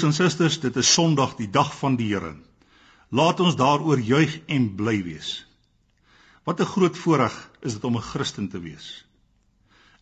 [0.00, 2.30] Broers en susters, dit is Sondag, die dag van die Here.
[3.12, 5.44] Laat ons daaroor juig en bly wees.
[6.48, 9.04] Wat 'n groot voorreg is dit om 'n Christen te wees.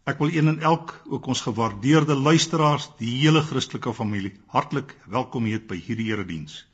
[0.06, 5.44] Ek wil een en elk, ook ons gewaardeerde luisteraars, die hele Christelike familie, hartlik welkom
[5.44, 6.64] heet by hierdie erediens.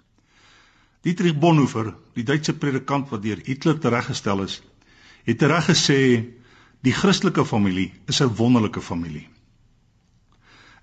[1.01, 4.63] Dietrich Bonhoeffer, die Duitse predikant wat deur Hitler tereggestel is,
[5.25, 6.29] het reg gesê
[6.83, 9.29] die Christelike familie is 'n wonderlike familie.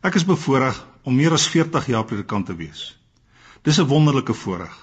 [0.01, 2.97] Ek is bevoorreg om meer as 40 jaar predikant te wees.
[3.63, 4.77] Dis 'n wonderlike voorreg.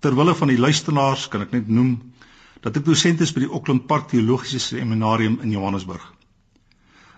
[0.00, 2.12] Terwille van die luisteraars kan ek net noem
[2.60, 6.04] dat ek dosent is by die Auckland Park Teologiese Seminarium in Johannesburg.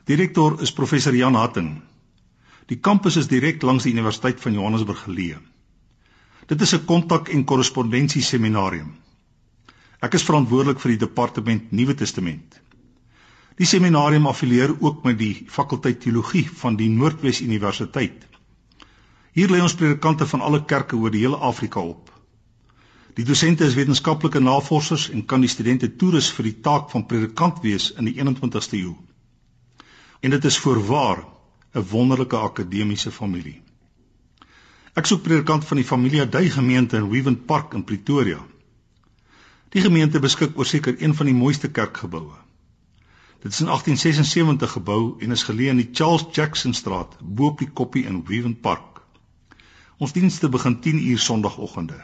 [0.05, 1.83] Direkteur is professor Jan Hatting.
[2.69, 5.41] Die kampus is direk langs die Universiteit van Johannesburg geleë.
[6.47, 8.95] Dit is 'n kontak en korrespondensie seminarium.
[10.01, 12.61] Ek is verantwoordelik vir die departement Nuwe Testament.
[13.55, 18.27] Die seminarium affilieer ook met die fakulteit teologie van die Noordwes Universiteit.
[19.35, 22.11] Hier lê ons predikante van alle kerke oor die hele Afrika op.
[23.15, 27.61] Die dosente is wetenskaplike navorsers en kan die studente toerus vir die taak van predikant
[27.63, 28.95] wees in die 21ste eeu.
[30.21, 31.23] En dit is voorwaar
[31.75, 33.61] 'n wonderlike akademiese familie.
[34.95, 38.39] Ek soek predikant van die Familia Dei gemeente in Wewen Park in Pretoria.
[39.71, 42.44] Die gemeente beskik oor seker een van die mooiste kerkgeboue.
[43.45, 47.59] Dit is in 1876 gebou en is geleë in die Charles Jackson straat bo op
[47.61, 49.03] die koppie in Wewen Park.
[50.01, 51.99] Ons dienste begin 10 uur Sondagoggende.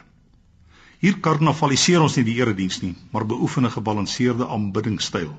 [1.01, 5.33] Hier karnavaliseer ons nie die erediens nie, maar beoefen 'n gebalanseerde aanbiddingstyl.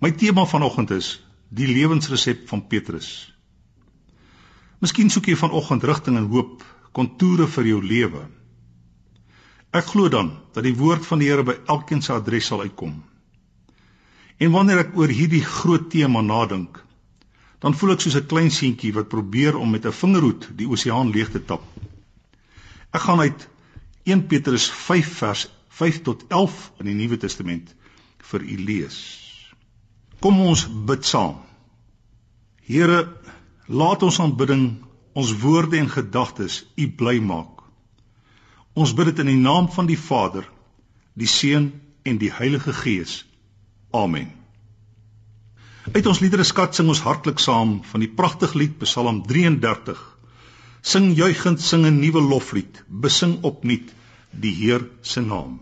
[0.00, 3.32] My tema vanoggend is die lewensresep van Petrus.
[4.80, 8.28] Miskien soek jy vanoggend rigting en hoop, kontoure vir jou lewe.
[9.70, 13.02] Ek glo dan dat die woord van die Here by elkeen se adres sal uitkom.
[14.38, 16.80] En wanneer ek oor hierdie groot tema nadink,
[17.62, 21.10] dan voel ek soos 'n klein seentjie wat probeer om met 'n vingerhoed die oseaan
[21.10, 21.62] leeg te tap.
[22.92, 23.48] Ek gaan uit
[24.04, 27.74] 1 Petrus 5 vers 5 tot 11 in die Nuwe Testament
[28.30, 28.98] vir u lees.
[30.20, 31.40] Kom ons bid saam.
[32.62, 33.08] Here,
[33.66, 37.64] laat ons aanbidding, ons woorde en gedagtes u bly maak.
[38.74, 40.46] Ons bid dit in die naam van die Vader,
[41.14, 41.72] die Seun
[42.02, 43.24] en die Heilige Gees.
[43.94, 44.32] Amen.
[45.92, 50.00] Uit ons liedere skat sing ons hartlik saam van die pragtige lied Psalm 33.
[50.82, 53.92] Sing juigend sing 'n nuwe loflied, besing opnuut
[54.30, 55.60] die Heer se naam.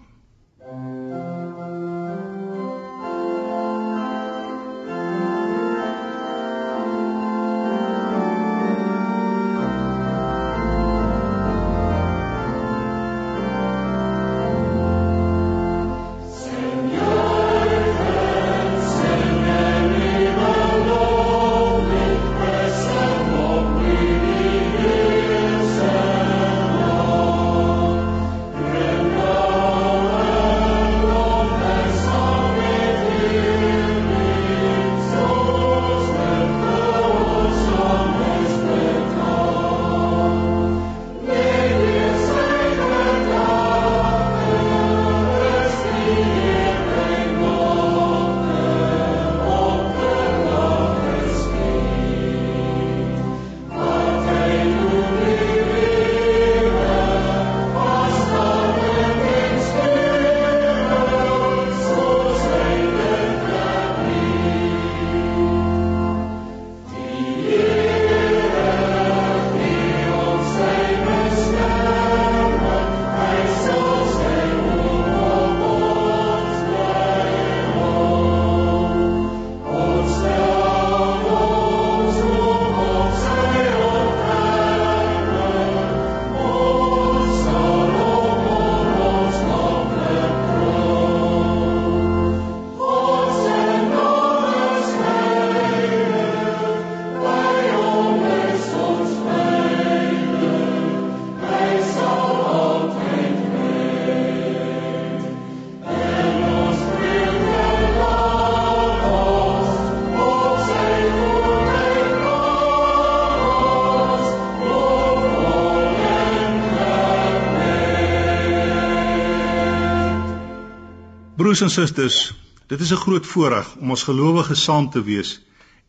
[121.53, 122.35] Broers en susters,
[122.67, 125.41] dit is 'n groot voorreg om as gelowiges saam te wees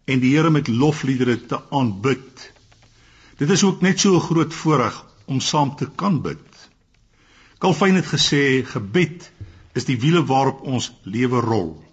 [0.06, 2.52] en die Here met lofliedere te aanbid.
[3.38, 6.70] Dit is ook net so 'n groot voorreg om saam te kan bid.
[7.58, 9.32] Calvin het gesê gebed
[9.74, 11.84] is die wiele waarop ons lewe rol.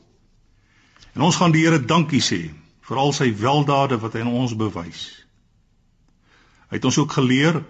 [1.15, 2.51] En ons gaan die Here dankie sê
[2.81, 5.25] vir al sy weldade wat hy aan ons bewys.
[6.69, 7.65] Hy het ons ook geleer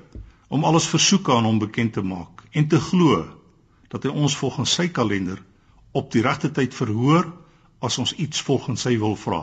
[0.48, 3.36] om alles versoeke aan hom bekend te maak en te glo
[3.88, 5.49] dat hy ons volgens sy kalender
[5.92, 7.26] op die regte tyd verhoor
[7.80, 9.42] as ons iets volgens sy wil vra.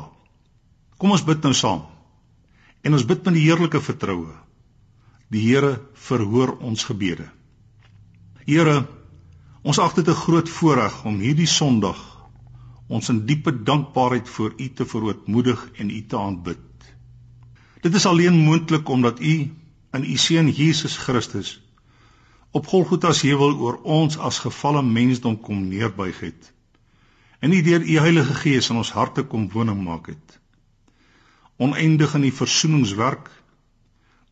[0.98, 1.84] Kom ons bid nou saam.
[2.84, 4.34] En ons bid met die heerlike vertroue.
[5.34, 5.74] Die Here
[6.08, 7.28] verhoor ons gebede.
[8.48, 8.86] Here,
[9.64, 12.00] ons ag dit 'n groot voorreg om hierdie Sondag
[12.88, 16.94] ons in diepe dankbaarheid voor U te verootmoedig en U te aanbid.
[17.82, 19.52] Dit is alleen moontlik omdat U
[19.94, 21.67] in U seun Jesus Christus
[22.52, 26.54] op Golgotha se heuwel oor ons as gefalle mensdom kom neerbuig het
[27.40, 30.40] en nie deur u Heilige Gees in ons harte kom woning maak het.
[31.58, 33.30] Oneindig in die versoeningswerk,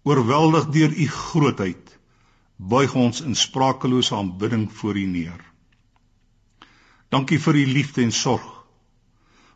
[0.06, 1.94] oorweldig deur u grootheid,
[2.56, 5.42] buig ons in sprakelose aanbidding voor u neer.
[7.10, 8.46] Dankie vir u liefde en sorg,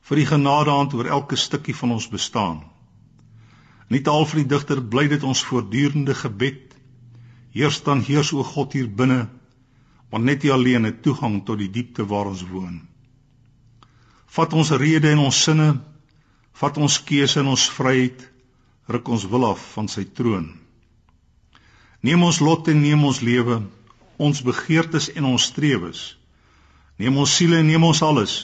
[0.10, 2.64] vir u genadehand oor elke stukkie van ons bestaan.
[3.90, 6.69] Nie taal vir die digter bly dit ons voortdurende gebed.
[7.56, 9.28] Heers dan heers o God hier binne,
[10.10, 12.82] want net U alleen het toegang tot die diepte waar ons woon.
[14.30, 15.70] Vat ons rede en ons sinne,
[16.62, 18.22] vat ons keuse en ons vryheid,
[18.90, 20.52] ruk ons wil af van sy troon.
[22.06, 23.60] Neem ons lot en neem ons lewe,
[24.20, 26.04] ons begeertes en ons strewes.
[27.00, 28.44] Neem ons siele en neem ons alles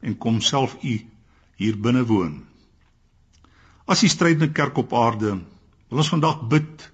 [0.00, 0.94] en kom self u
[1.60, 2.38] hier binne woon.
[3.90, 5.34] As die strydende kerk op aarde,
[5.90, 6.86] wil ons vandag bid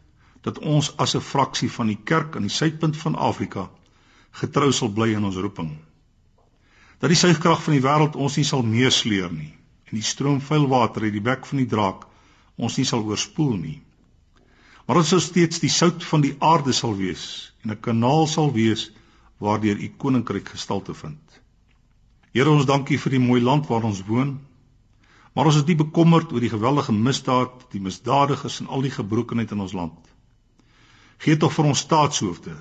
[0.46, 3.69] dat ons as 'n fraksie van die kerk aan die suidpunt van Afrika
[4.43, 5.75] getrou sal bly in ons roeping
[7.00, 9.52] dat die suigkrag van die wêreld ons nie sal meesleer nie
[9.87, 12.06] en die stroom vuil water uit die bek van die draak
[12.56, 13.78] ons nie sal oorspoel nie.
[14.87, 18.52] Maar ons sal steeds die sout van die aarde sal wees en 'n kanaal sal
[18.52, 18.90] wees
[19.38, 21.20] waardeur u koninkryk gestalte vind.
[22.32, 24.38] Here ons dankie vir die mooi land waar ons woon.
[25.34, 29.50] Maar ons is nie bekommerd oor die geweldige misdaad, die misdadigers en al die gebrokenheid
[29.52, 30.16] in ons land.
[31.25, 32.57] Gee tog vir ons staatshoofde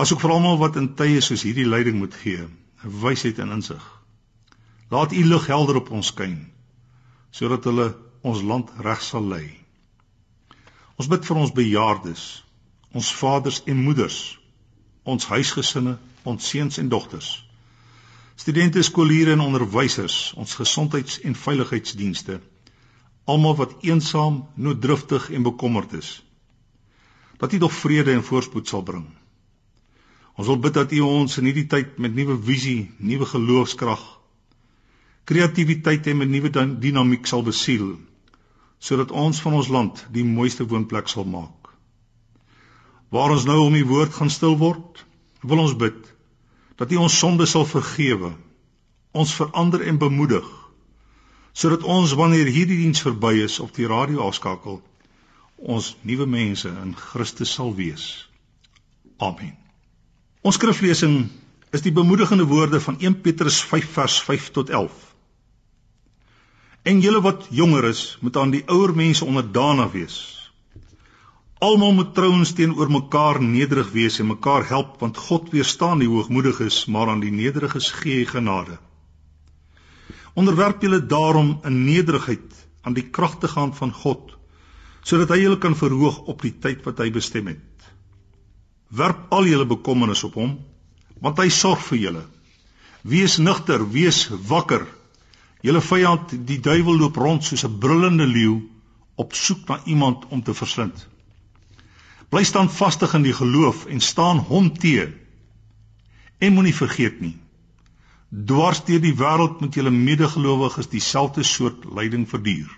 [0.00, 2.46] asook vir almal wat in tye soos hierdie leiding moet gee
[3.02, 3.82] wysheid en insig.
[4.88, 6.38] Laat u lig helder op ons skyn
[7.30, 7.92] sodat hulle
[8.26, 9.44] ons land reg sal lei.
[10.98, 12.22] Ons bid vir ons bejaardes,
[12.92, 14.16] ons vaders en moeders,
[15.04, 15.94] ons huisgesinne,
[16.24, 17.28] ons seuns en dogters.
[18.40, 22.40] Studente, skooliere en onderwysers, ons gesondheids- en veiligheidsdienste,
[23.24, 26.10] almal wat eensaam, nooddriftig en bekommerd is.
[27.40, 29.06] Dat U tog vrede en voorspoed sal bring.
[30.36, 34.02] Ons wil bid dat U ons in hierdie tyd met nuwe visie, nuwe geloofskrag,
[35.28, 37.98] kreatiwiteit en met nuwe dinamiek sal besiel
[38.80, 41.68] sodat ons van ons land die mooiste woonplek sal maak.
[43.12, 45.02] Waar ons nou om U woord gaan stil word,
[45.44, 45.98] wil ons bid
[46.80, 48.30] dat U ons sonde sal vergewe,
[49.12, 50.48] ons verander en bemoedig
[51.52, 54.78] sodat ons wanneer hierdie diens verby is op die radio afskakel
[55.60, 58.26] ons nuwe mense in Christus sal wees.
[59.20, 59.56] Amen.
[60.40, 61.28] Ons skriflesing
[61.76, 65.06] is die bemoedigende woorde van 1 Petrus 5 vers 5 tot 11.
[66.82, 70.18] En julle wat jonger is, moet aan die ouer mense onderdanig wees.
[71.60, 76.86] Almal moet trouens teenoor mekaar nederig wees en mekaar help want God weerstaan die hoogmoediges,
[76.88, 78.78] maar aan die nederiges gee hy genade.
[80.40, 84.39] Onderwerp julle daarom in nederigheid aan die kragtige hand van God,
[85.02, 87.90] sodat hy julle kan verhoog op die tyd wat hy bestem het.
[88.90, 90.56] Werp al julle bekommernis op hom,
[91.20, 92.24] want hy sorg vir julle.
[93.02, 94.84] Wees nugter, wees wakker.
[95.64, 98.60] Julle vyand, die duiwel loop rond soos 'n brullende leeu
[99.16, 101.06] op soek na iemand om te verslind.
[102.30, 105.12] Bly staan vastig in die geloof en staan hom te.
[106.38, 107.36] En moenie vergeet nie.
[108.30, 112.70] Dwars deur die wêreld moet julle medegelowiges dieselfde soort lyding verduur.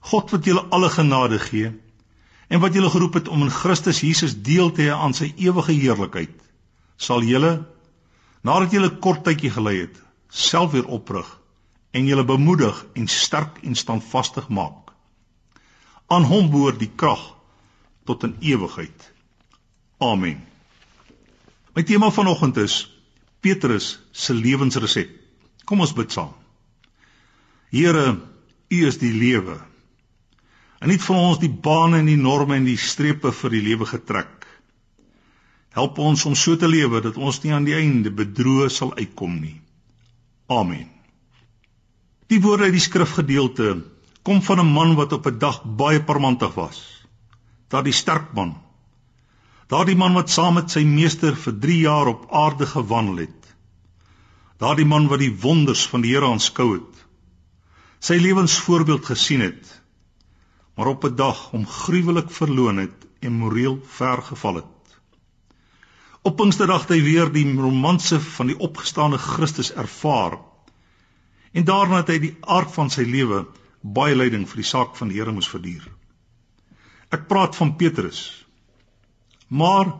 [0.00, 1.72] God wat julle alle genade gee,
[2.50, 5.76] en wat julle geroep het om in Christus Jesus deel te hê aan sy ewige
[5.76, 6.34] heerlikheid,
[6.96, 7.60] sal julle
[8.42, 9.96] nadat julle kort tydjie gelei het,
[10.30, 11.28] self weer oprig
[11.92, 14.90] en julle bemoedig en sterk en standvastig maak.
[16.10, 17.22] Aan hom behoort die krag
[18.08, 19.10] tot in ewigheid.
[20.00, 20.40] Amen.
[21.76, 22.82] My tema vanoggend is
[23.40, 25.12] Petrus se lewensresep.
[25.64, 26.32] Kom ons bid saam.
[27.70, 28.16] Here,
[28.70, 29.60] U is die lewe
[30.80, 33.88] en nie vir ons die bane en die norme en die strepe vir die lewe
[33.88, 34.46] getrek.
[35.76, 39.36] Help ons om so te lewe dat ons nie aan die einde bedroe sal uitkom
[39.38, 39.60] nie.
[40.50, 40.88] Amen.
[42.30, 43.76] Die woorde uit die skrifgedeelte
[44.26, 46.80] kom van 'n man wat op 'n dag baie parmantig was.
[47.68, 48.56] Daardie sterk man.
[49.68, 53.54] Daardie man wat saam met sy meester vir 3 jaar op aarde gewandel het.
[54.58, 57.06] Daardie man wat die wonders van die Here aanskou het.
[58.00, 59.79] Sy lewensvoorbeeld gesien het
[60.80, 64.94] maar op 'n dag hom gruwelik verloon het en moreel ver geval het.
[66.22, 70.38] Op Pinksterdag het hy weer die romanse van die opgestane Christus ervaar.
[71.52, 73.46] En daarna het hy die aard van sy lewe
[73.80, 75.84] baie lyding vir die saak van die Here moes verduur.
[77.10, 78.46] Ek praat van Petrus.
[79.48, 79.92] Maar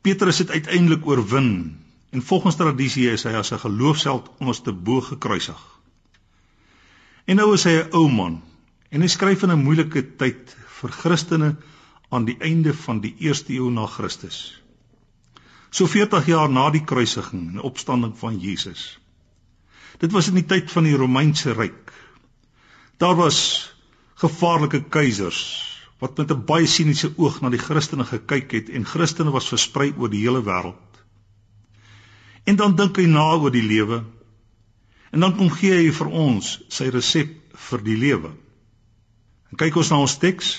[0.00, 1.78] Petrus het uiteindelik oorwin
[2.10, 5.80] en volgens tradisie is hy as 'n geloofsheld onderste bo gekruisig.
[7.24, 8.42] En nou is hy 'n ou man
[8.90, 11.56] en hy skryf in 'n moeilike tyd vir Christene
[12.08, 14.60] aan die einde van die eerste eeu na Christus.
[15.70, 18.98] So 40 jaar na die kruisiging en opstanding van Jesus.
[19.98, 21.92] Dit was in die tyd van die Romeinse ryk.
[22.96, 23.40] Daar was
[24.14, 25.42] gevaarlike keisers
[25.98, 29.92] wat met 'n baie siniese oog na die Christene gekyk het en Christene was versprei
[29.98, 31.02] oor die hele wêreld.
[32.44, 34.04] En dan dink hy na oor die lewe
[35.10, 37.34] en dan kom gee hy vir ons sy resep
[37.68, 38.30] vir die lewe.
[39.50, 40.58] En kyk ons na ons teks,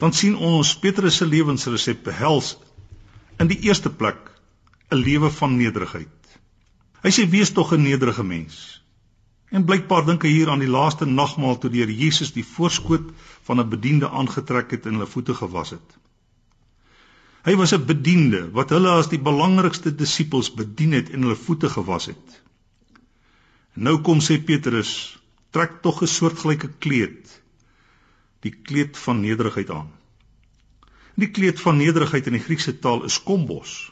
[0.00, 2.56] dan sien ons Petrus se lewensresep behels
[3.42, 4.30] in die eerste plek
[4.90, 6.14] 'n lewe van nederigheid.
[7.04, 8.80] Hy sê wees tog 'n nederige mens.
[9.50, 13.12] En blykbaar dink hy hier aan die laaste nagmaal toe die Here Jesus die voorskoot
[13.48, 15.98] van 'n bediende aangetrek het en hulle voete gewas het.
[17.44, 21.68] Hy was 'n bediende wat hulle as die belangrikste disippels bedien het en hulle voete
[21.68, 22.42] gewas het.
[23.76, 25.18] En nou kom sê Petrus,
[25.50, 27.40] trek tog 'n soortgelyke kleed
[28.46, 29.90] die kleed van nederigheid aan.
[31.18, 33.90] Die kleed van nederigheid in die Griekse taal is kombos.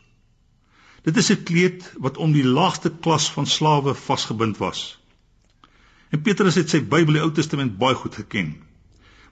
[1.06, 4.98] Dit is 'n kleed wat om die laagste klas van slawe vasgebind was.
[6.10, 8.54] En Petrus het sy Bybel, die Ou Testament, baie goed geken.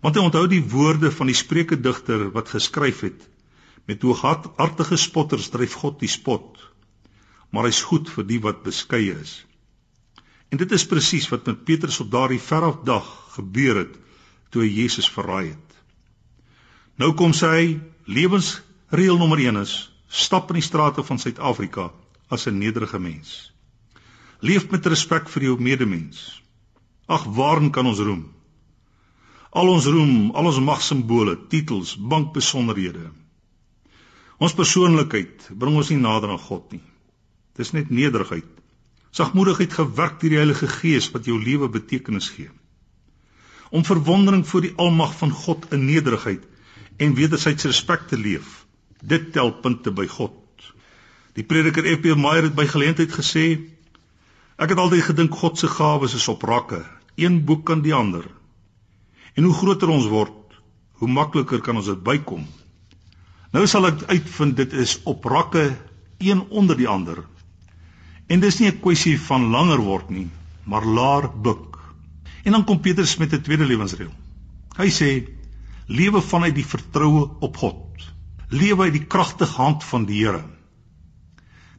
[0.00, 3.28] Want hy onthou die woorde van die Spreuke digter wat geskryf het:
[3.86, 6.58] Met hooghartige spotters dryf God die spot,
[7.50, 9.46] maar hy's goed vir die wat beskeie is.
[10.50, 13.06] En dit is presies wat met Petrus op daardie veraf dag
[13.36, 14.03] gebeur het
[14.54, 15.78] toe hy Jesus verraai het.
[17.02, 17.66] Nou kom sê hy
[18.06, 19.74] lewensreël nommer 1 is
[20.14, 21.88] stap in die strate van Suid-Afrika
[22.30, 23.50] as 'n nederige mens.
[24.40, 26.42] Leef met respek vir jou medemens.
[27.08, 28.30] Ag waarin kan ons roem?
[29.50, 33.10] Al ons roem, al ons magsimbole, titels, bankbesonderhede.
[34.38, 36.82] Ons persoonlikheid bring ons nie nader aan God nie.
[37.56, 38.50] Dis net nederigheid.
[39.10, 42.50] Sagmoedigheid gewerk deur die Heilige Gees wat jou lewe betekenis gee
[43.74, 46.42] om verwondering voor die almag van God in nederigheid
[46.96, 48.60] en wederwysige respek te leef.
[49.02, 50.68] Dit tel punte by God.
[51.34, 52.14] Die prediker F.P.
[52.14, 53.46] Meyer het by geleentheid gesê:
[54.54, 56.84] Ek het altyd gedink God se gawes is op rakke,
[57.18, 58.28] een boek kan die ander.
[59.34, 60.54] En hoe groter ons word,
[61.02, 62.46] hoe makliker kan ons dit bykom.
[63.50, 65.72] Nou sal ek uitvind dit is op rakke
[66.22, 67.24] een onder die ander.
[68.30, 70.30] En dis nie 'n kwessie van langer word nie,
[70.64, 71.73] maar laer buk.
[72.44, 74.12] En dan kom Petrus met 'n tweede lewensreël.
[74.76, 75.10] Hy sê:
[75.86, 78.12] Lewe vanuit die vertroue op God.
[78.48, 80.44] Lewe uit die kragtige hand van die Here.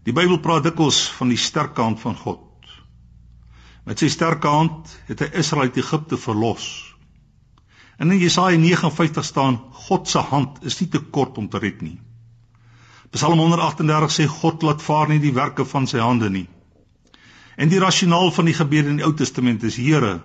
[0.04, 2.42] Die Bybel praat dikwels van die sterk hand van God.
[3.86, 6.96] Met sy sterk hand het hy Israel uit Egipte verlos.
[7.98, 11.82] En in Jesaja 59 staan: God se hand is nie te kort om te red
[11.82, 12.00] nie.
[13.14, 16.48] Psalm 138 sê God laat vaar nie die werke van sy hande nie.
[17.56, 20.20] En die rasionaal van die gebede in die Ou Testament is: Here,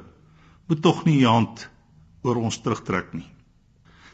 [0.70, 1.66] moet tog nie u hand
[2.22, 3.26] oor ons terugtrek nie.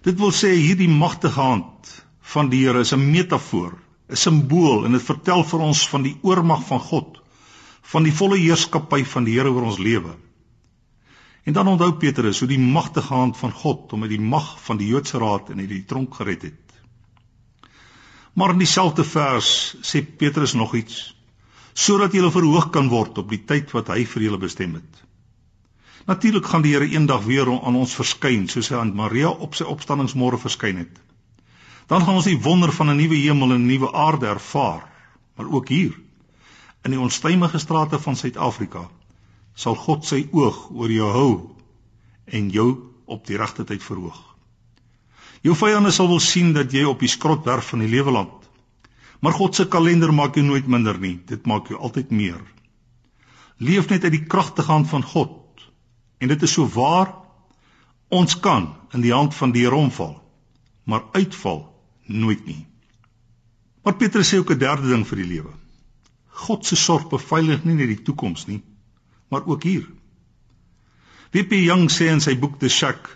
[0.07, 1.91] Dit wil sê hierdie magtige hand
[2.33, 3.77] van die Here is 'n metafoor,
[4.09, 7.21] 'n simbool en dit vertel vir ons van die oormag van God,
[7.83, 10.17] van die volle heerskappy van die Here oor ons lewe.
[11.45, 14.77] En dan onthou Petrus hoe die magtige hand van God hom uit die mag van
[14.77, 16.67] die Joodse raad en uit die tronk gered het.
[18.35, 21.15] Maar in dieselfde vers sê Petrus nog iets
[21.75, 25.06] sodat jy verhoog kan word op die tyd wat hy vir julle bestem het.
[26.07, 29.65] Natuurlik gaan die Here eendag weer aan ons verskyn, soos hy aan Maria op sy
[29.67, 31.01] opstanningsmôre verskyn het.
[31.91, 34.87] Dan gaan ons die wonder van 'n nuwe hemel en 'n nuwe aarde ervaar,
[35.37, 35.95] maar ook hier
[36.85, 38.89] in die onstuimige strate van Suid-Afrika
[39.55, 41.31] sal God sy oog oor jou hou
[42.25, 42.69] en jou
[43.07, 44.19] op die regte tyd verhoog.
[45.43, 48.47] Jou vyande sal wil sien dat jy op die skrotwerf van die lewe land.
[49.21, 52.41] Maar God se kalender maak jou nooit minder nie, dit maak jou altyd meer.
[53.59, 55.46] Leef net uit die kragtige hand van God
[56.19, 57.15] En dit is so waar
[58.09, 60.23] ons kan in die hand van die Here omval,
[60.85, 61.65] maar uitval
[62.07, 62.67] nooit nie.
[63.83, 65.53] Maar Petrus sê ook 'n derde ding vir die lewe.
[66.27, 68.63] God se sorg beveilig nie net die toekoms nie,
[69.29, 69.87] maar ook hier.
[71.31, 71.53] W.P.
[71.53, 73.09] Young sê in sy boek The Shack,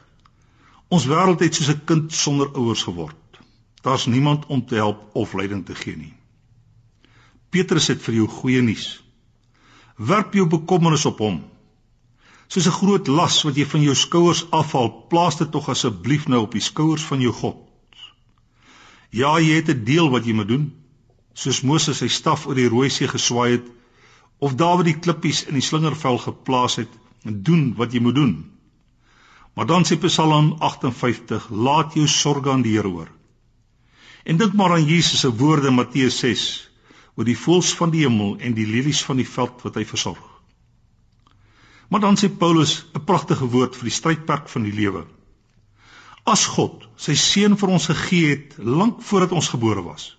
[0.88, 3.40] ons wêreld het soos 'n kind sonder ouers geword.
[3.82, 6.14] Daar's niemand om te help of leiding te gee nie.
[7.50, 9.02] Petrus het vir jou goeie nuus.
[9.96, 11.49] Werp jou bekommernis op hom
[12.50, 16.40] Soos 'n groot las wat jy van jou skouers afhaal, plaas dit tog asseblief nou
[16.42, 17.56] op die skouers van jou God.
[19.10, 20.72] Ja, jy het 'n deel wat jy moet doen,
[21.34, 23.66] soos Moses sy staf oor die Rooi See geswaai het
[24.38, 26.90] of Dawid die klippies in die slingervel geplaas het
[27.24, 28.50] en doen wat jy moet doen.
[29.54, 33.10] Maar dan sê Psalm 58, laat jou sorge aan die Here oor.
[34.24, 36.70] En dink maar aan Jesus se woorde in Matteus 6
[37.14, 40.29] oor die voëls van die hemel en die lelies van die veld wat hy versorg.
[41.90, 45.06] Maar dan sê Paulus 'n pragtige woord vir die strydperk van die lewe.
[46.24, 50.16] As God sy seun vir ons gegee het lank voordat ons gebore was,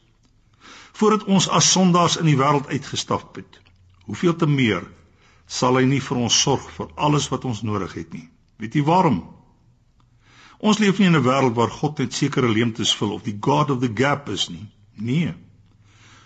[0.92, 3.62] voordat ons as sondaars in die wêreld uitgestap het,
[4.06, 4.84] hoeveel te meer
[5.48, 8.28] sal hy nie vir ons sorg vir alles wat ons nodig het nie.
[8.60, 9.22] Weet jy waarom?
[10.60, 13.72] Ons leef nie in 'n wêreld waar God net sekere leemtes vul of die God
[13.72, 14.68] of the gap is nie.
[14.98, 15.34] Nee.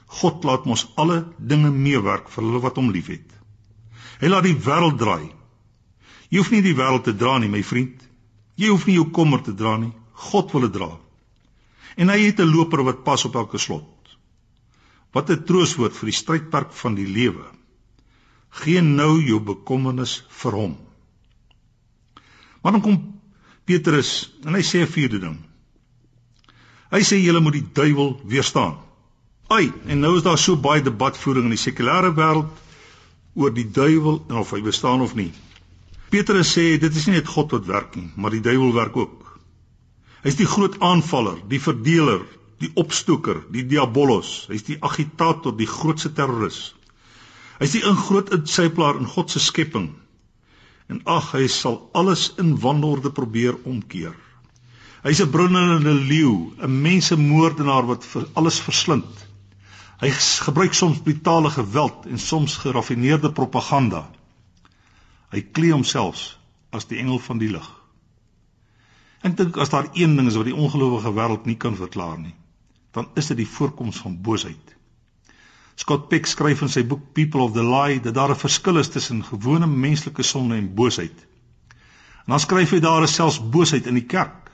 [0.07, 3.34] God laat ons alle dinge meewerk vir hulle wat hom liefhet.
[4.21, 5.31] Hy laat die wêreld draai.
[6.29, 7.99] Jy hoef nie die wêreld te dra nie, my vriend.
[8.59, 9.91] Jy hoef nie jou kommer te dra nie.
[10.29, 10.91] God wil dit dra.
[11.95, 14.15] En hy het 'n loper wat pas op elke slot.
[15.13, 17.45] Wat 'n troostwoord vir die strydperk van die lewe.
[18.49, 20.77] Geen nou jou bekommernis vir hom.
[22.61, 23.21] Maar dan kom
[23.65, 25.37] Petrus en hy sê 'n vierde ding.
[26.91, 28.77] Hy sê julle moet die duiwel weerstaan.
[29.47, 32.49] Ai, en nou is daar so baie debatvoering in die sekulêre wêreld
[33.35, 35.31] oor die duiwel en of hy bestaan of nie.
[36.09, 39.25] Petrus sê dit is nie net God wat werk nie, maar die duiwel werk ook.
[40.23, 42.23] Hy's die groot aanvaller, die verdeler,
[42.63, 44.47] die opstoker, die diabolos.
[44.49, 46.73] Hy's die agitator, die grootste terroris.
[47.59, 49.91] Hy is die ingroot insyplaar in God se skepping.
[50.91, 54.15] En ag, hy sal alles in wanorde probeer omkeer.
[55.05, 59.25] Hy's 'n brullende leeu, 'n mensemoordenaar wat alles verslind.
[59.99, 64.05] Hy gebruik soms brutale geweld en soms geraffineerde propaganda.
[65.31, 66.37] Hy klee homself
[66.75, 67.67] as die engel van die lig.
[69.25, 72.35] Ek dink as daar een ding is wat die ongelowige wêreld nie kan verklaar nie,
[72.93, 74.75] dan is dit die voorkoms van boosheid.
[75.75, 78.89] Scott Peck skryf in sy boek People of the Lie dat daar 'n verskil is
[78.89, 81.25] tussen gewone menslike sonde en boosheid.
[82.25, 84.44] En dan skryf hy daar is selfs boosheid in die kerk.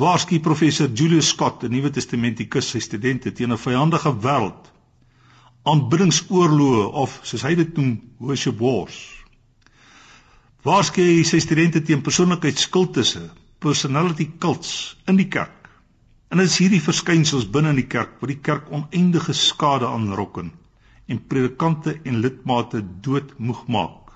[0.00, 4.70] Waarskynlik professor Julius Scott, 'n Nuwe Testamentikus, sy studente teen 'n vyhandige wêreld,
[5.68, 8.96] aanbiddingsoorloë of soos hy dit noem, worship wars.
[10.64, 13.26] Waarskynlik sy studente teen persoonlikheidskultusse,
[13.58, 15.68] personality cults in die kerk.
[16.30, 20.52] En dit is hierdie verskynsels binne in die kerk wat die kerk oneindige skade aanrokken
[21.10, 24.12] en predikante en lidmate doodmoeg maak.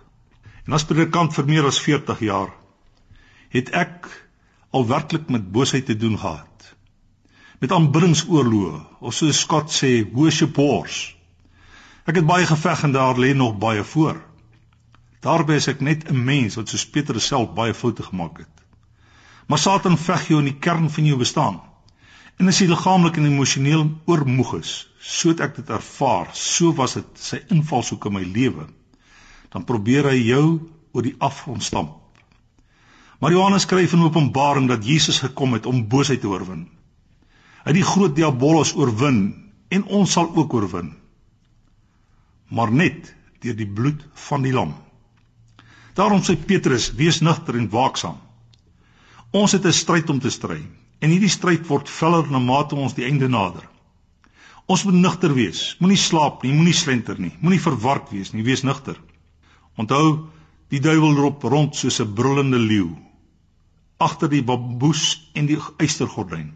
[0.65, 2.55] En as predikant vir meer as 40 jaar
[3.53, 4.24] het ek
[4.75, 6.75] al werklik met boosheid te doen gehad.
[7.63, 10.97] Met aanbiddingsoorloë of soos Scott sê worship wars.
[12.11, 14.19] Ek het baie geveg en daar lê nog baie voor.
[15.23, 18.65] Daarby is ek net 'n mens wat soos Petrus self baie foute gemaak het.
[19.47, 21.61] Maar Satan veg jou in die kern van jou bestaan.
[22.37, 26.95] En as jy liggaamlik en emosioneel oormoeg is, so het ek dit ervaar, so was
[26.95, 28.67] dit sy invalshoek in my lewe,
[29.53, 30.47] dan probeer hy jou
[30.93, 32.04] oor die afgrond stamp.
[33.19, 36.67] Maar Johannes skryf in Openbaring dat Jesus gekom het om boosheid te oorwin.
[37.65, 39.21] Hy het die groot diabolos oorwin
[39.69, 40.93] en ons sal ook oorwin.
[42.49, 44.75] Maar net deur die bloed van die lam.
[45.95, 48.19] Daarom sê Petrus: "Wees nugter en waaksaam."
[49.31, 50.61] Ons het 'n stryd om te stry.
[50.99, 53.69] En hierdie stryd word veller na mate ons die einde nader.
[54.67, 55.77] Ons moet nugter wees.
[55.79, 59.01] Moenie slaap nie, moenie slenter nie, moenie verward wees nie, wees nugter.
[59.77, 60.29] Onthou,
[60.75, 62.93] die duiwel loop rond soos 'n brullende leeu
[64.05, 66.51] agter die bamboes en die eystergordyn.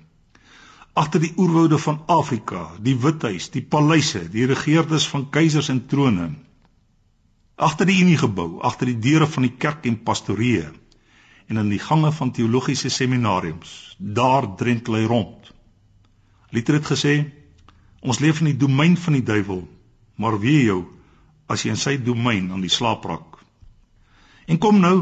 [0.98, 6.32] Agter die oerwoude van Afrika, die Withuis, die paleise, die regeerders van keisers en trone.
[7.56, 10.68] Agter die Uniegebou, agter die deure van die kerk en pastorieë
[11.48, 13.94] en in die gange van teologiese seminariums.
[13.98, 15.48] Daar drentel hy rond.
[16.52, 17.14] Luther het gesê:
[18.04, 19.62] Ons leef in die domein van die duiwel,
[20.20, 20.82] maar wie jou
[21.48, 23.27] as jy in sy domein aan die slaap raak.
[24.48, 24.96] En kom nou,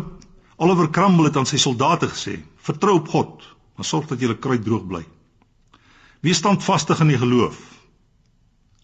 [0.56, 4.64] Oliver Cromwell het aan sy soldate gesê: Vertrou op God, maar sorg dat julle kruit
[4.64, 5.04] droog bly.
[6.26, 7.60] Wees standvastig in die geloof.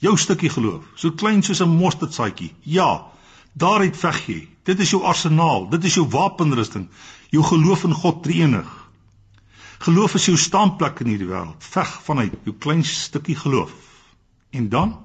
[0.03, 2.53] Jou stukkie geloof, so klein soos 'n mosterdsaadjie.
[2.63, 3.07] Ja,
[3.53, 4.49] daaruit veg jy.
[4.65, 6.89] Dit is jou arsenaal, dit is jou wapenrusting
[7.33, 8.69] jou geloof in God Drie-enig.
[9.83, 11.65] Geloof is jou staanplek in hierdie wêreld.
[11.65, 13.73] Veg vanuit jou klein stukkie geloof.
[14.53, 14.99] En dan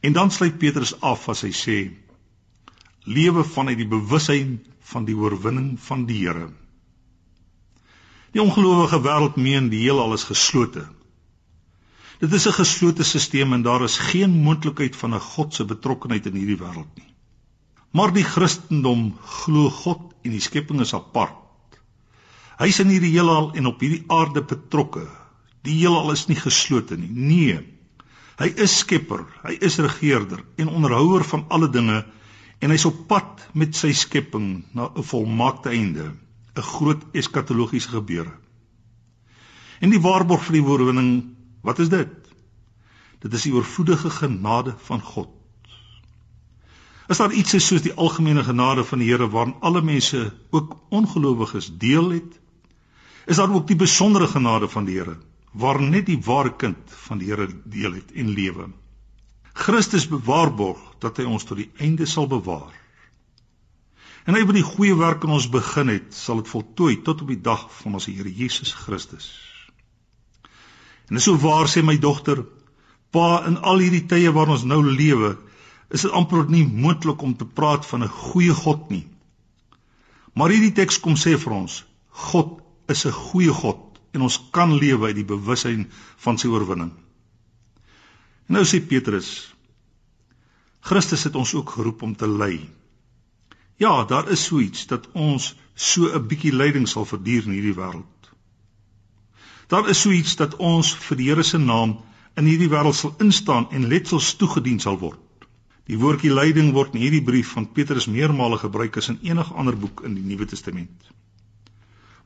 [0.00, 1.76] en dan sluit Petrus af as hy sê
[3.04, 4.56] lewe vanuit die bewussyn
[4.90, 6.50] van die oorwinning van die Here.
[8.32, 10.86] Die ongelowige wêreld meen die heelal is geslote.
[12.22, 16.26] Dit is 'n geslote stelsel en daar is geen moontlikheid van 'n God se betrokkeheid
[16.26, 17.12] in hierdie wêreld nie.
[17.92, 21.36] Maar die Christendom glo God en die skepping is apart.
[22.58, 25.08] Hy's in hierdie heelal en op hierdie aarde betrokke.
[25.62, 27.10] Die heelal is nie geslote nie.
[27.10, 27.60] Nee.
[28.38, 32.04] Hy is skepper, hy is regerder en onderhouer van alle dinge
[32.62, 36.14] en hy's op pad met sy skepping na 'n volmaakte einde,
[36.54, 38.34] 'n groot eskatologiese gebeure.
[39.80, 42.12] En die waarborg vir die oorwinning, wat is dit?
[43.18, 45.28] Dit is die oorvloedige genade van God.
[47.08, 51.78] Is daar iets soos die algemene genade van die Here waarin alle mense, ook ongelowiges,
[51.78, 52.40] deel het?
[53.26, 55.16] Is daar ook die besondere genade van die Here
[55.52, 58.70] waarin net die ware kind van die Here deel het en lewe?
[59.52, 62.72] Christus bewaarborg dat hy ons tot die einde sal bewaar.
[64.24, 67.30] En hy wat die goeie werk in ons begin het, sal dit voltooi tot op
[67.32, 69.32] die dag van ons Here Jesus Christus.
[71.10, 72.44] En dis so waar sê my dogter,
[73.12, 75.34] pa in al hierdie tye waarin ons nou lewe,
[75.92, 79.06] is dit amper nie moontlik om te praat van 'n goeie God nie.
[80.34, 84.72] Maar hierdie teks kom sê vir ons, God is 'n goeie God en ons kan
[84.72, 86.92] lewe uit die bewussyn van sy oorwinning.
[88.52, 89.28] Nou sê Petrus,
[90.84, 92.58] Christus het ons ook geroep om te ly.
[93.80, 97.78] Ja, daar is so iets dat ons so 'n bietjie lyding sal verduur in hierdie
[97.78, 98.28] wêreld.
[99.68, 101.96] Daar is so iets dat ons vir die Here se naam
[102.36, 105.48] in hierdie wêreld sal instaan en letsels toegedien sal word.
[105.86, 109.76] Die woordjie lyding word in hierdie brief van Petrus meermale gebruik as in enige ander
[109.76, 111.10] boek in die Nuwe Testament.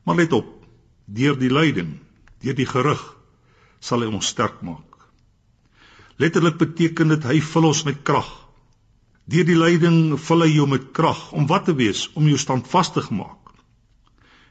[0.03, 0.67] Maar let op,
[1.05, 1.99] deur die lyding,
[2.39, 3.15] deur die gerug
[3.79, 4.96] sal hy ons sterk maak.
[6.17, 8.29] Letterlik beteken dit hy vul ons met krag.
[9.29, 13.09] Deur die lyding vul hy jou met krag om wat te wees, om jou standvastig
[13.13, 13.51] maak.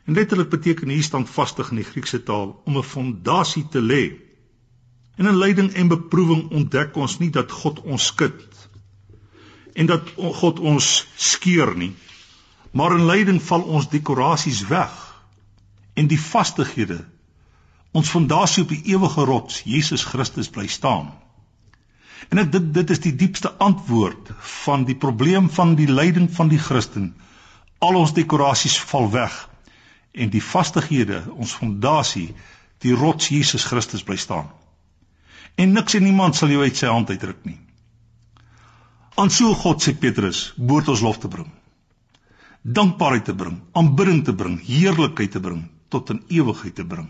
[0.07, 4.05] En letterlik beteken hier standvastig in die Griekse taal om 'n fondasie te lê.
[5.19, 8.69] In lyding en beproewing ontdek ons nie dat God ons skud
[9.75, 11.93] en dat God ons skeur nie.
[12.71, 14.95] Maar in lyding val ons dekorasies weg
[15.95, 17.05] en die vastighede
[17.97, 21.26] ons fondasie op die ewige rots Jesus Christus bly staan.
[22.31, 24.33] En ek dit dit is die diepste antwoord
[24.67, 27.13] van die probleem van die lyding van die Christen.
[27.79, 29.35] Al ons dekorasies val weg
[30.17, 32.31] en die vastighede, ons fondasie,
[32.81, 34.49] die rots Jesus Christus bly staan.
[35.57, 37.59] En niks en niemand sal jou uit sy hand uitruk nie.
[39.17, 41.49] Aan so God sê Petrus, behoort ons lof te bring.
[42.61, 47.09] Dankbaarheid te bring, aanbidding te bring, heerlikheid te bring, tot in ewigheid te bring.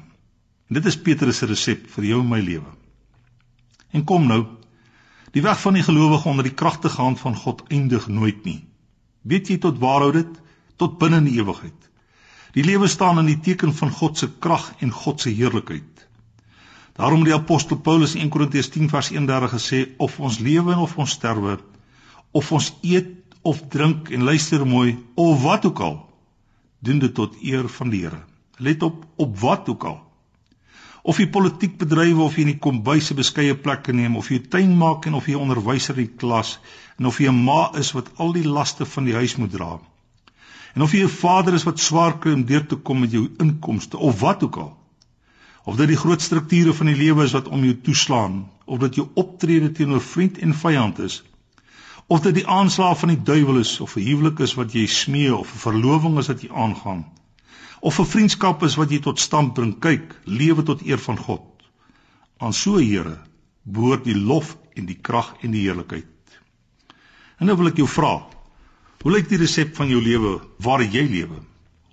[0.66, 2.70] En dit is Petrus se resep vir jou en my lewe.
[3.94, 4.42] En kom nou,
[5.32, 8.64] die weg van die gelowige onder die kragtige hand van God eindig nooit nie.
[9.22, 10.40] Weet jy tot waar hou dit?
[10.76, 11.90] Tot binne in die ewigheid.
[12.54, 16.06] Die lewe staan in die teken van God se krag en God se heerlikheid.
[16.96, 20.76] Daarom het die apostel Paulus in 1 Korintiërs 10 vers 31 gesê of ons lewe
[20.76, 21.58] of ons sterwe
[22.32, 23.12] of ons eet
[23.42, 25.98] of drink en luister mooi of wat ook al
[26.78, 28.22] doen dit tot eer van die Here.
[28.56, 30.05] Let op op wat ook al.
[31.06, 34.38] Of jy politiek bedrywe of jy in die kombuis 'n beskeie plek neem of jy
[34.54, 36.58] tuin maak en of jy onderwyser in klas
[36.98, 39.78] en of jy 'n ma is wat al die laste van die huis moet dra.
[40.74, 43.28] En of jy 'n vader is wat swaar kry om deur te kom met jou
[43.38, 44.72] inkomste of wat ook al.
[45.64, 48.94] Of dit die groot strukture van die lewe is wat om jou toeslaan, of dit
[48.94, 51.22] jou optrede teenoor vriend en vyand is,
[52.06, 55.34] of dit die aanslag van die duiwel is of 'n huwelik is wat jy smee
[55.34, 57.06] of 'n verloving is wat jy aangaan,
[57.86, 61.46] of 'n vriendskap is wat jy tot stand bring, kyk, lewe tot eer van God.
[62.38, 63.18] Aan so 'n Here
[63.62, 66.40] behoort die lof en die krag en die heerlikheid.
[67.38, 68.26] En nou wil ek jou vra,
[69.06, 71.36] Hoe lyk die resep van jou lewe waar jy lewe?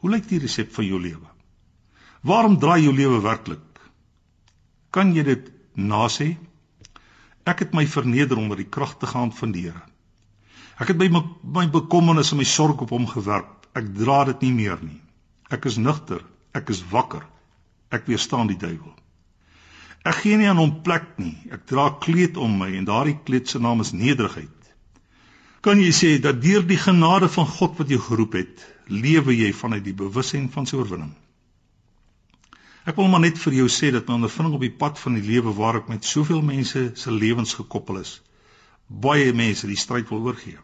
[0.01, 1.27] Hoe lyk die resep van jou lewe?
[2.25, 3.81] Waarom draai jou lewe werklik?
[4.89, 6.31] Kan jy dit nasê?
[7.45, 9.83] Ek het my verneder onder die kragtige hand van die Here.
[10.81, 13.67] Ek het my, my bekommernis en my sorg op hom gewerp.
[13.77, 15.02] Ek dra dit nie meer nie.
[15.53, 16.23] Ek is nugter,
[16.57, 17.23] ek is wakker.
[17.93, 18.93] Ek weerstaan die duiwel.
[20.03, 21.35] Ek gee nie aan hom plek nie.
[21.53, 24.63] Ek dra kleed om my en daardie kleed se naam is nederigheid
[25.63, 29.53] kan jy sê dat deur die genade van God wat jou geroep het, lewe jy
[29.55, 31.13] vanuit die bewussyn van sy oorwinning.
[32.83, 35.23] Ek wil maar net vir jou sê dat my ondervinding op die pad van die
[35.23, 38.17] lewe waar ek met soveel mense se lewens gekoppel is,
[38.91, 40.59] baie mense die stryd wil oorgee.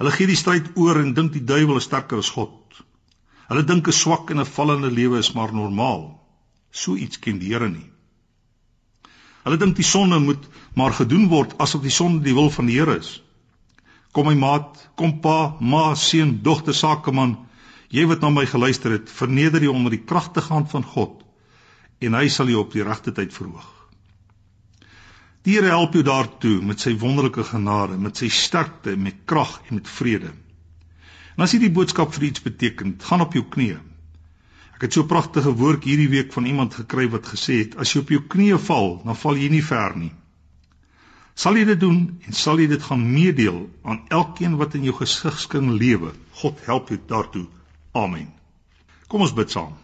[0.00, 2.57] Hulle gee die stryd oor en dink die duiwel is sterker as God.
[3.48, 6.20] Hulle dink 'n swak en 'n vallende lewe is maar normaal.
[6.70, 7.90] So iets ken die Here nie.
[9.44, 12.76] Hulle dink die sonde moet maar gedoen word asof die sonde die wil van die
[12.78, 13.22] Here is.
[14.12, 17.36] Kom my maat, kom pa, ma, seun, dogter, sakeman,
[17.88, 21.24] jy wat na my geluister het, verneder jou onder die kragtige hand van God
[22.00, 23.66] en hy sal jou op die regte tyd verhoog.
[25.42, 29.78] Die Here help jou daartoe met sy wonderlike genade, met sy sterkte, met krag en
[29.80, 30.34] met vrede.
[31.38, 33.76] En as hierdie boodskap vir iets beteken, gaan op jou knieë.
[34.74, 37.92] Ek het so 'n pragtige woord hierdie week van iemand gekry wat gesê het: "As
[37.92, 40.12] jy op jou knieë val, dan val jy nie ver nie."
[41.34, 44.94] Sal jy dit doen en sal jy dit gaan meedeel aan elkeen wat in jou
[44.94, 46.12] gesigskring lewe?
[46.42, 47.46] God help jou daartoe.
[47.94, 48.32] Amen.
[49.06, 49.76] Kom ons bid saam.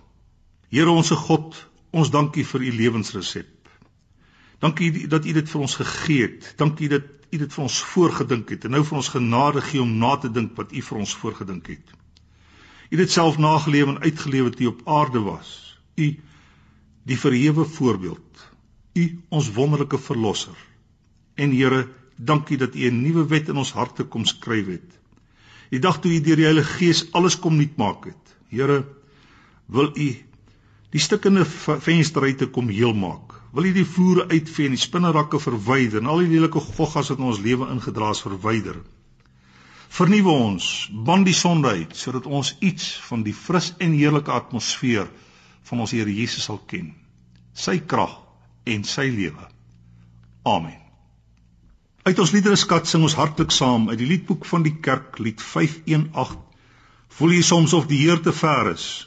[0.71, 1.55] Here onsse God,
[1.93, 3.54] ons dankie vir u lewensresep.
[4.64, 6.55] Dankie dat u dit vir ons gegee het.
[6.57, 9.90] Dankie dat u dit vir ons voorgedink het en nou vir ons genade gee om
[10.00, 11.92] na te dink wat u vir ons voorgedink het.
[12.88, 15.50] U het dit self nageleef en uitgeleef toe u op aarde was.
[16.00, 16.09] U
[17.05, 18.46] die verhewe voorbeeld.
[18.94, 20.57] U ons wonderlike verlosser.
[21.35, 24.98] En Here, dankie dat u 'n nuwe wet in ons harte kom skryf het.
[25.70, 28.37] Die dag toe u deur die Heilige Gees alles kom nuut maak het.
[28.48, 28.85] Here,
[29.66, 30.09] wil u
[30.90, 36.03] die stukkende vensterruite kom heel maak wil U die vloere uitvee en die spinnerakke verwyder
[36.03, 38.81] en al die lelike goggas wat in ons lewe ingedra is verwyder.
[39.95, 40.69] Vernuwe ons,
[41.07, 45.07] band die sonde uit sodat ons iets van die fris en heerlike atmosfeer
[45.69, 46.90] van ons Here Jesus sal ken.
[47.55, 48.17] Sy krag
[48.67, 49.47] en sy lewe.
[50.43, 50.81] Amen.
[52.05, 56.43] Uit ons liedereskat sing ons hartlik saam uit die liedboek van die kerk lied 518.
[57.14, 59.07] Voel jy soms of die Heer te ver is?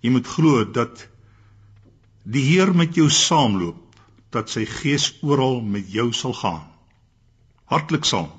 [0.00, 1.08] Jy moet glo dat
[2.24, 3.80] die Heer met jou saamloop,
[4.32, 6.64] dat sy gees oral met jou sal gaan.
[7.70, 8.32] Hartlik saam.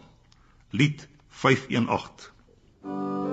[0.76, 3.25] Lied 518.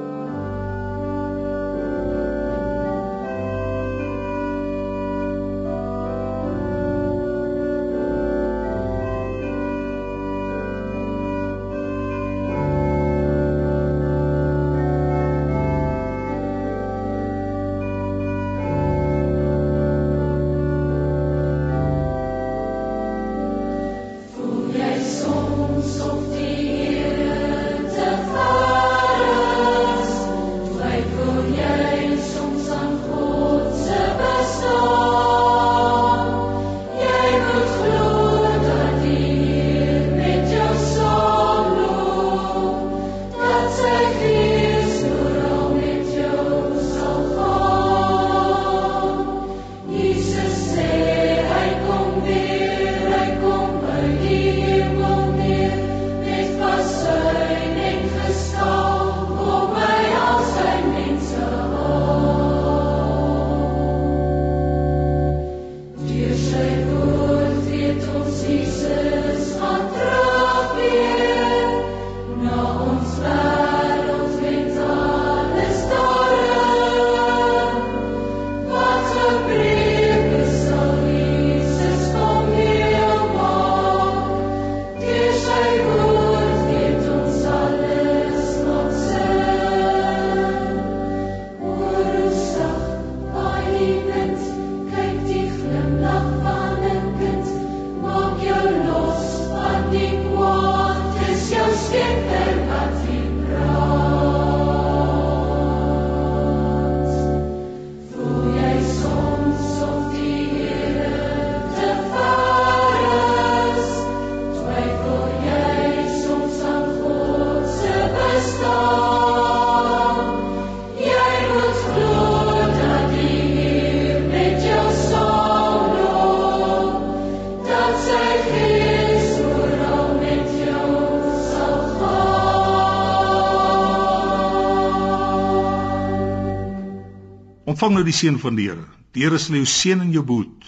[137.72, 138.84] Ontvang nou die seën van die Here.
[139.16, 140.66] Die Here sal jou seën en jou behoed.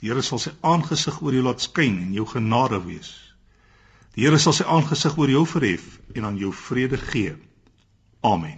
[0.00, 3.10] Die Here sal sy aangesig oor jou laat skyn en jou genade wees.
[4.16, 7.34] Die Here sal sy aangesig oor jou verhef en aan jou vrede gee.
[8.24, 8.56] Amen.